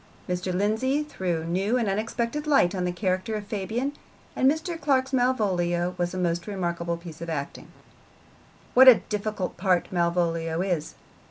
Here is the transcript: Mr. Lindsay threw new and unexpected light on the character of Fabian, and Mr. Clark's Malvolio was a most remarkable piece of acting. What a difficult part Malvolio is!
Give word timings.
Mr. 0.27 0.51
Lindsay 0.51 1.03
threw 1.03 1.43
new 1.45 1.77
and 1.77 1.87
unexpected 1.87 2.47
light 2.47 2.73
on 2.73 2.85
the 2.85 2.91
character 2.91 3.35
of 3.35 3.45
Fabian, 3.45 3.93
and 4.35 4.49
Mr. 4.49 4.81
Clark's 4.81 5.13
Malvolio 5.13 5.93
was 5.99 6.11
a 6.11 6.17
most 6.17 6.47
remarkable 6.47 6.97
piece 6.97 7.21
of 7.21 7.29
acting. 7.29 7.67
What 8.73 8.87
a 8.87 8.95
difficult 9.11 9.57
part 9.57 9.91
Malvolio 9.91 10.59
is! 10.63 10.95